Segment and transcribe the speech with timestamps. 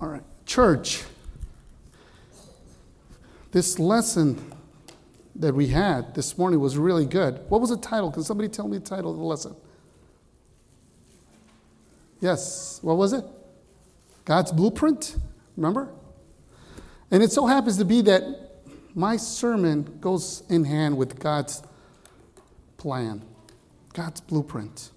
[0.00, 1.02] All right, church.
[3.52, 4.52] This lesson
[5.36, 7.38] that we had this morning was really good.
[7.50, 8.10] What was the title?
[8.10, 9.54] Can somebody tell me the title of the lesson?
[12.18, 13.24] Yes, what was it?
[14.24, 15.16] God's blueprint,
[15.54, 15.90] remember?
[17.10, 18.22] And it so happens to be that
[18.94, 21.62] my sermon goes in hand with God's
[22.78, 23.20] plan,
[23.92, 24.92] God's blueprint.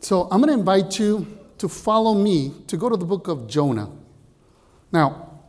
[0.00, 1.26] So I'm going to invite you
[1.58, 3.90] to follow me to go to the book of Jonah.
[4.92, 5.40] Now,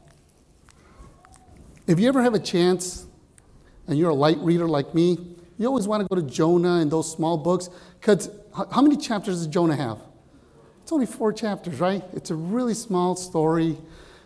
[1.86, 3.06] if you ever have a chance
[3.88, 6.92] and you're a light reader like me, you always want to go to Jonah and
[6.92, 8.30] those small books because
[8.72, 10.00] how many chapters does Jonah have?
[10.84, 12.04] It's only four chapters, right?
[12.14, 13.78] It's a really small story.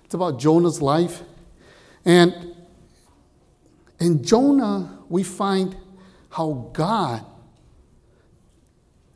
[0.06, 1.22] It's about Jonah's life.
[2.06, 2.56] And
[4.00, 5.76] in Jonah, we find
[6.30, 7.26] how God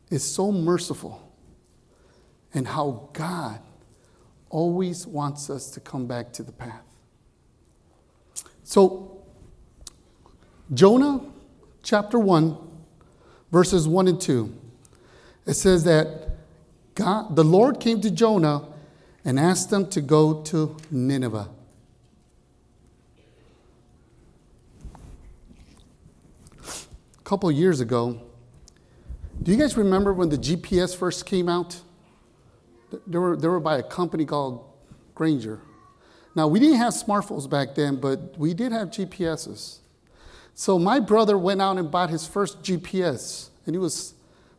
[0.09, 1.24] is so merciful
[2.55, 3.59] and how God
[4.49, 6.85] always wants us to come back to the path.
[8.63, 9.21] So,
[10.73, 11.21] Jonah
[11.83, 12.57] chapter 1,
[13.51, 14.55] verses 1 and 2,
[15.45, 16.29] it says that
[16.95, 18.69] God, the Lord came to Jonah
[19.25, 21.49] and asked him to go to Nineveh.
[26.63, 28.21] A couple years ago,
[29.43, 31.81] do you guys remember when the GPS first came out?
[33.07, 34.65] They were, they were by a company called
[35.13, 35.61] Granger.
[36.35, 39.79] Now, we didn't have smartphones back then, but we did have GPSs.
[40.53, 44.13] So my brother went out and bought his first GPS, and he was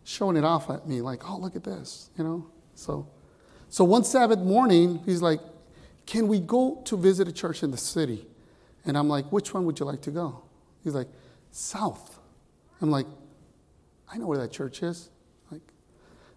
[0.05, 2.47] showing it off at me, like, oh, look at this, you know?
[2.75, 3.09] So,
[3.69, 5.41] so one Sabbath morning, he's like,
[6.07, 8.27] can we go to visit a church in the city?
[8.85, 10.43] And I'm like, which one would you like to go?
[10.85, 11.09] He's like,
[11.51, 12.19] south.
[12.81, 13.07] I'm like,
[14.13, 15.11] I know where that church is.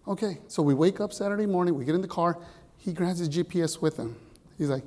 [0.06, 0.38] Okay.
[0.48, 2.38] So we wake up Saturday morning, we get in the car,
[2.78, 4.16] he grabs his GPS with him.
[4.58, 4.84] He's like,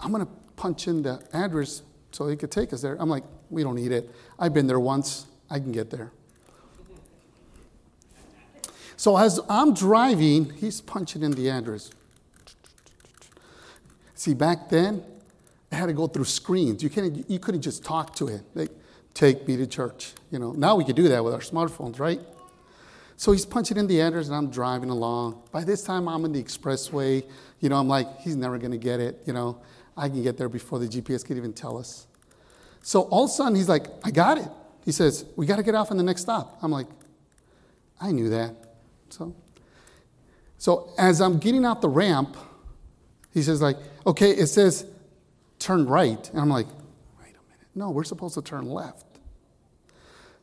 [0.00, 2.96] I'm to punch in the address so he could take us there.
[3.00, 4.10] I'm like, we don't need it.
[4.38, 6.12] I've been there once, I can get there.
[8.96, 11.90] So as I'm driving, he's punching in the address.
[14.14, 15.02] See, back then,
[15.72, 16.82] I had to go through screens.
[16.82, 18.42] You, couldn't, you couldn't just talk to it.
[18.54, 18.70] Like,
[19.12, 20.12] take me to church.
[20.30, 22.20] You know, now we can do that with our smartphones, right?
[23.16, 25.42] So he's punching in the address, and I'm driving along.
[25.52, 27.24] By this time, I'm in the expressway.
[27.60, 29.22] You know, I'm like, he's never going to get it.
[29.26, 29.60] You know,
[29.96, 32.06] I can get there before the GPS can even tell us.
[32.82, 34.48] So all of a sudden, he's like, I got it.
[34.84, 36.58] He says, We got to get off on the next stop.
[36.62, 36.86] I'm like,
[38.00, 38.54] I knew that.
[39.08, 39.34] So,
[40.58, 42.36] so as I'm getting out the ramp,
[43.32, 43.76] he says, like,
[44.06, 44.86] okay, it says
[45.58, 46.28] turn right.
[46.30, 46.66] And I'm like,
[47.18, 47.68] wait a minute.
[47.74, 49.06] No, we're supposed to turn left.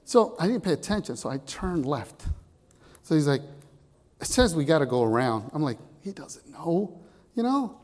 [0.04, 2.26] So I didn't pay attention, so I turned left.
[3.12, 3.42] So he's like,
[4.22, 5.52] it says we got to go around.
[5.54, 6.98] I'm like, he doesn't know.
[7.36, 7.78] You know,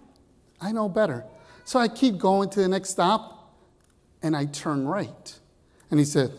[0.61, 1.25] I know better.
[1.65, 3.53] So I keep going to the next stop
[4.23, 5.37] and I turn right.
[5.91, 6.31] And he said,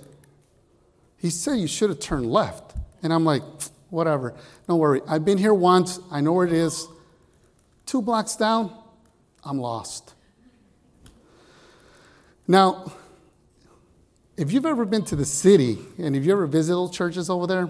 [1.19, 2.77] he said you should have turned left.
[3.03, 3.43] And I'm like,
[3.91, 4.35] whatever.
[4.67, 5.03] Don't worry.
[5.07, 6.01] I've been here once.
[6.11, 6.89] I know where it is.
[7.85, 8.75] Two blocks down,
[9.45, 10.15] I'm lost.
[12.47, 12.91] Now,
[14.39, 17.47] if you've ever been to the city and if you ever visit those churches over
[17.47, 17.69] there,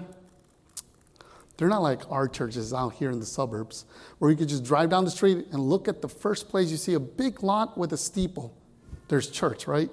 [1.59, 3.85] they're not like our churches out here in the suburbs
[4.19, 6.77] where you could just drive down the street and look at the first place you
[6.77, 8.57] see a big lot with a steeple.
[9.09, 9.91] There's church, right?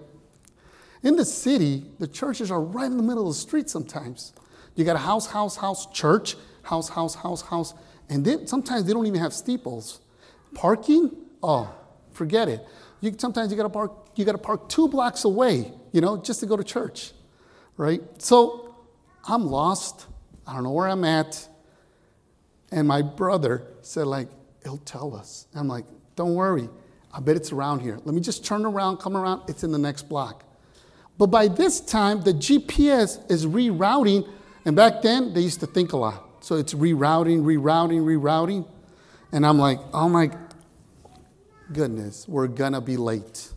[1.01, 4.31] In the city, the churches are right in the middle of the street sometimes.
[4.75, 7.73] You got a house, house, house, church, house, house, house, house.
[8.09, 10.01] And then sometimes they don't even have steeples.
[10.53, 11.09] Parking?
[11.41, 11.73] Oh,
[12.11, 12.63] forget it.
[13.01, 13.91] You, sometimes you got to park.
[14.15, 17.11] You got to park two blocks away, you know, just to go to church,
[17.75, 18.01] right?
[18.19, 18.75] So
[19.27, 20.05] I'm lost.
[20.47, 21.47] I don't know where I'm at.
[22.75, 24.27] And my brother said, like,
[24.63, 25.47] he'll tell us.
[25.55, 26.69] I'm like, don't worry.
[27.11, 27.99] I bet it's around here.
[28.05, 29.49] Let me just turn around, come around.
[29.49, 30.43] It's in the next block.
[31.17, 34.29] But by this time, the GPS is rerouting
[34.65, 36.43] and back then, they used to think a lot.
[36.43, 38.67] So it's rerouting, rerouting, rerouting.
[39.31, 40.31] And I'm like, oh my
[41.71, 43.51] goodness, we're gonna be late.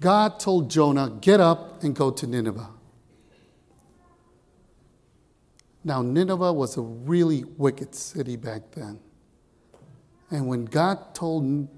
[0.00, 2.68] God told Jonah, get up and go to Nineveh.
[5.84, 8.98] Now, Nineveh was a really wicked city back then.
[10.30, 11.68] And when God told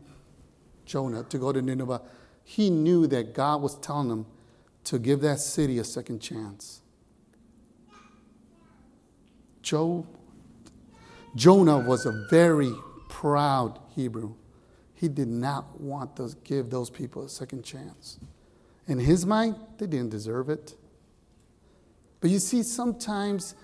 [0.84, 2.00] Jonah to go to Nineveh,
[2.44, 4.26] he knew that God was telling him
[4.84, 6.80] to give that city a second chance.
[9.62, 10.06] Joe,
[11.34, 12.72] Jonah was a very
[13.08, 14.34] proud Hebrew.
[14.94, 18.20] He did not want to give those people a second chance.
[18.86, 20.76] In his mind, they didn't deserve it.
[22.20, 23.56] But you see, sometimes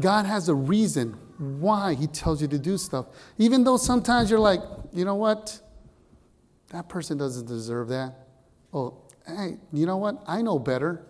[0.00, 3.06] God has a reason why He tells you to do stuff.
[3.38, 4.60] Even though sometimes you're like,
[4.92, 5.60] you know what?
[6.70, 8.14] That person doesn't deserve that.
[8.72, 10.22] Oh, hey, you know what?
[10.26, 11.04] I know better.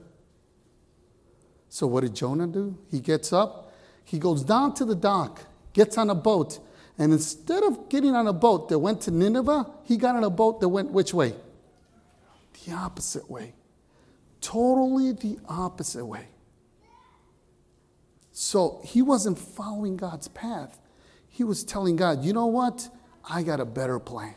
[1.69, 2.77] So what did Jonah do?
[2.91, 3.73] He gets up,
[4.05, 5.41] he goes down to the dock,
[5.73, 6.59] gets on a boat,
[6.99, 10.31] and instead of getting on a boat that went to Nineveh, he got on a
[10.31, 11.35] boat that went which way?
[12.65, 13.55] The opposite way.
[14.43, 16.27] Totally the opposite way.
[18.33, 20.81] So he wasn't following God's path.
[21.29, 22.89] He was telling God, you know what?
[23.29, 24.35] I got a better plan.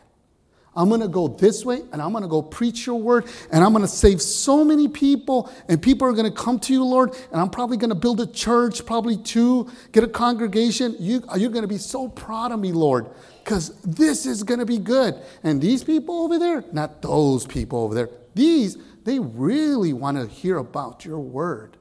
[0.76, 3.64] I'm going to go this way and I'm going to go preach your word and
[3.64, 6.84] I'm going to save so many people and people are going to come to you,
[6.84, 7.16] Lord.
[7.32, 10.94] And I'm probably going to build a church, probably two, get a congregation.
[10.98, 13.06] You, you're going to be so proud of me, Lord,
[13.42, 15.14] because this is going to be good.
[15.42, 20.26] And these people over there, not those people over there, these, they really want to
[20.26, 21.78] hear about your word.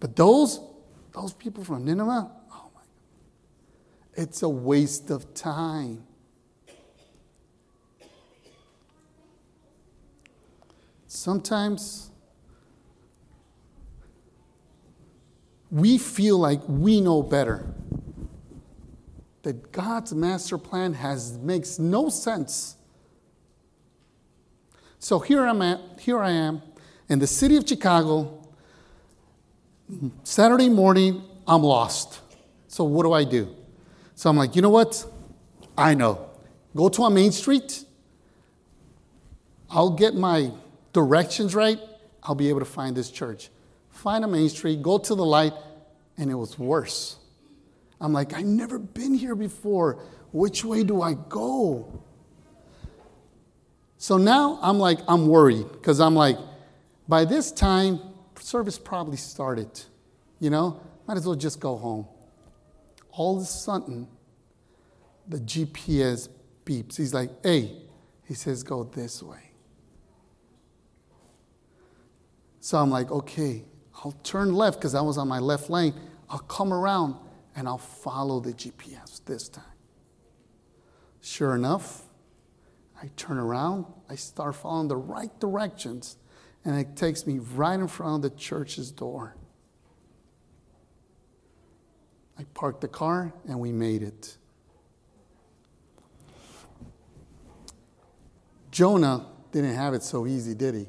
[0.00, 0.58] But those,
[1.12, 4.22] those people from Nineveh, oh my, God.
[4.22, 6.04] it's a waste of time.
[11.06, 12.10] Sometimes
[15.70, 17.66] we feel like we know better.
[19.42, 22.76] That God's master plan has makes no sense.
[24.98, 26.62] So here I'm at, here I am
[27.08, 28.39] in the city of Chicago.
[30.22, 32.20] Saturday morning, I'm lost.
[32.68, 33.54] So what do I do?
[34.14, 35.04] So I'm like, you know what?
[35.76, 36.30] I know.
[36.76, 37.84] Go to a main street.
[39.70, 40.52] I'll get my
[40.92, 41.78] directions right,
[42.22, 43.50] I'll be able to find this church.
[43.90, 45.52] Find a main street, go to the light,
[46.18, 47.16] and it was worse.
[48.00, 50.02] I'm like, I've never been here before.
[50.32, 52.02] Which way do I go?
[53.98, 56.38] So now I'm like, I'm worried because I'm like,
[57.08, 58.00] by this time,
[58.40, 59.68] service probably started.
[60.38, 62.06] You know, might as well just go home.
[63.12, 64.08] All of a sudden,
[65.28, 66.28] the GPS
[66.64, 66.96] beeps.
[66.96, 67.72] He's like, hey,
[68.26, 69.50] he says, go this way.
[72.60, 73.64] So I'm like, okay,
[74.04, 75.94] I'll turn left because I was on my left lane.
[76.28, 77.16] I'll come around
[77.56, 79.64] and I'll follow the GPS this time.
[81.20, 82.02] Sure enough,
[83.02, 86.16] I turn around, I start following the right directions,
[86.64, 89.34] and it takes me right in front of the church's door.
[92.38, 94.36] I parked the car and we made it.
[98.70, 100.86] Jonah didn't have it so easy, did he?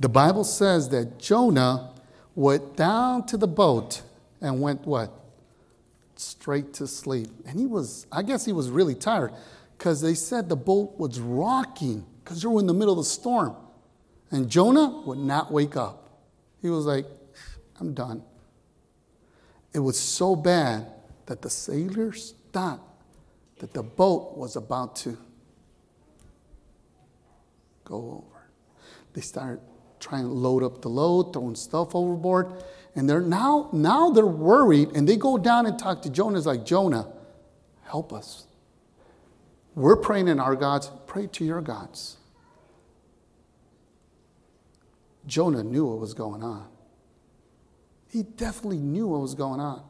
[0.00, 1.94] The Bible says that Jonah
[2.34, 4.02] went down to the boat
[4.40, 5.10] and went what?
[6.16, 7.30] Straight to sleep.
[7.46, 9.32] And he was, I guess he was really tired
[9.78, 13.10] because they said the boat was rocking because they were in the middle of the
[13.10, 13.56] storm.
[14.30, 16.08] And Jonah would not wake up.
[16.60, 17.06] He was like,
[17.78, 18.22] I'm done.
[19.72, 20.86] It was so bad
[21.26, 22.80] that the sailors thought
[23.58, 25.16] that the boat was about to
[27.84, 28.48] go over.
[29.12, 29.60] They started
[30.00, 32.52] trying to load up the load, throwing stuff overboard.
[32.94, 36.38] And they're now, now they're worried, and they go down and talk to Jonah.
[36.38, 37.06] It's like, Jonah,
[37.84, 38.46] help us.
[39.74, 42.16] We're praying in our gods, pray to your gods.
[45.26, 46.66] Jonah knew what was going on.
[48.10, 49.82] He definitely knew what was going on.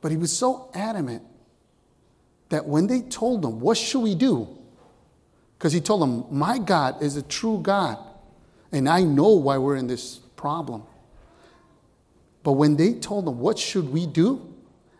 [0.00, 1.22] But he was so adamant
[2.48, 4.48] that when they told him, What should we do?
[5.58, 7.98] Because he told them, My God is a true God.
[8.72, 10.84] And I know why we're in this problem.
[12.42, 14.54] But when they told him, What should we do?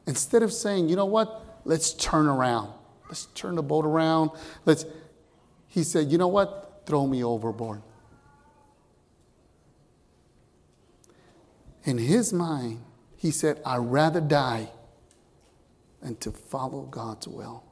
[0.06, 1.62] Instead of saying, You know what?
[1.64, 2.72] Let's turn around.
[3.08, 4.30] Let's turn the boat around.
[4.64, 4.84] Let's,
[5.68, 6.82] he said, You know what?
[6.86, 7.82] Throw me overboard.
[11.90, 12.84] In his mind,
[13.16, 14.70] he said, I'd rather die
[16.00, 17.64] than to follow God's will.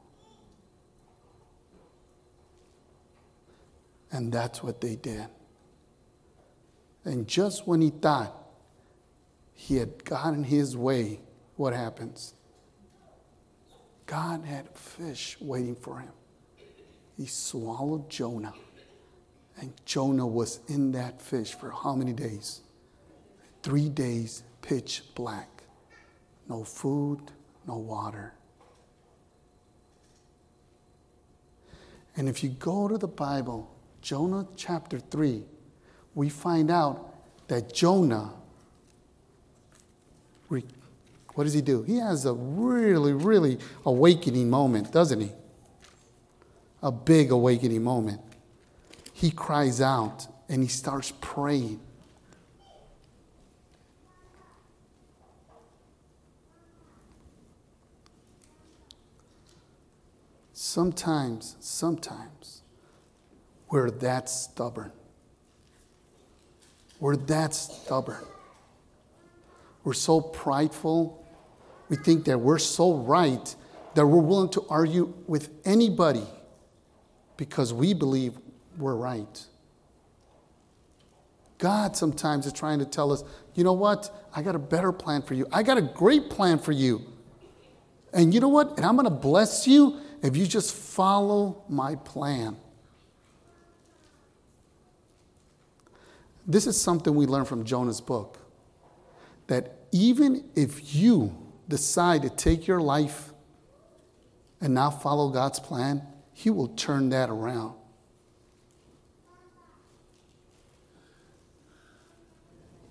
[4.11, 5.27] And that's what they did.
[7.05, 8.35] And just when he thought
[9.53, 11.21] he had gotten his way,
[11.55, 12.33] what happens?
[14.05, 16.11] God had fish waiting for him.
[17.15, 18.53] He swallowed Jonah.
[19.61, 22.59] And Jonah was in that fish for how many days?
[23.61, 25.49] Three days, pitch black.
[26.47, 27.19] No food,
[27.67, 28.33] no water.
[32.15, 33.69] And if you go to the Bible,
[34.01, 35.43] Jonah chapter 3,
[36.15, 37.13] we find out
[37.47, 38.33] that Jonah,
[40.47, 41.83] what does he do?
[41.83, 45.31] He has a really, really awakening moment, doesn't he?
[46.81, 48.21] A big awakening moment.
[49.13, 51.79] He cries out and he starts praying.
[60.69, 62.61] Sometimes, sometimes,
[63.71, 64.91] we're that stubborn.
[66.99, 68.23] We're that stubborn.
[69.83, 71.25] We're so prideful.
[71.89, 73.55] We think that we're so right
[73.95, 76.25] that we're willing to argue with anybody
[77.35, 78.33] because we believe
[78.77, 79.45] we're right.
[81.57, 83.23] God sometimes is trying to tell us,
[83.55, 84.15] you know what?
[84.35, 85.47] I got a better plan for you.
[85.51, 87.01] I got a great plan for you.
[88.13, 88.77] And you know what?
[88.77, 92.57] And I'm going to bless you if you just follow my plan.
[96.45, 98.39] This is something we learn from Jonah's book
[99.47, 101.35] that even if you
[101.67, 103.31] decide to take your life
[104.59, 106.01] and not follow God's plan,
[106.33, 107.75] He will turn that around.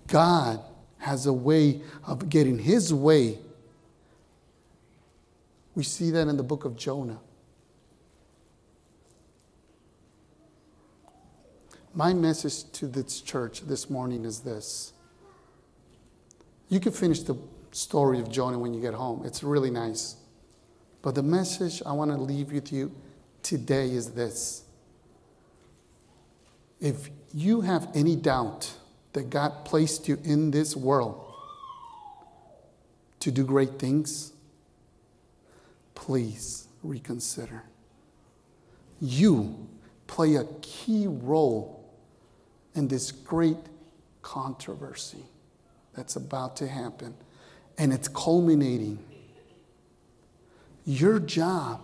[0.07, 0.61] God
[0.97, 3.39] has a way of getting His way.
[5.79, 7.21] We see that in the book of Jonah.
[11.93, 14.91] My message to this church this morning is this.
[16.67, 17.37] You can finish the
[17.71, 20.17] story of Jonah when you get home, it's really nice.
[21.01, 22.93] But the message I want to leave with you
[23.41, 24.65] today is this.
[26.81, 28.69] If you have any doubt
[29.13, 31.25] that God placed you in this world
[33.21, 34.33] to do great things,
[35.99, 37.61] please reconsider.
[39.01, 39.67] You
[40.07, 41.93] play a key role
[42.73, 43.57] in this great
[44.21, 45.25] controversy
[45.93, 47.15] that's about to happen,
[47.77, 48.97] and it's culminating.
[50.85, 51.81] Your job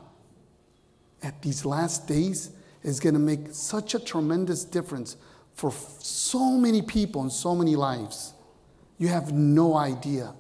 [1.22, 2.52] at these last days
[2.84, 5.18] is going to make such a tremendous difference
[5.56, 8.34] for so many people and so many lives.
[8.98, 10.34] You have no idea.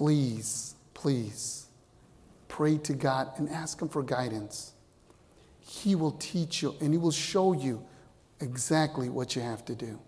[0.00, 1.66] Please, please
[2.48, 4.72] pray to God and ask Him for guidance.
[5.60, 7.84] He will teach you and He will show you
[8.40, 9.98] exactly what you have to do.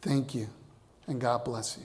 [0.00, 0.48] Thank you,
[1.06, 1.84] and God bless you.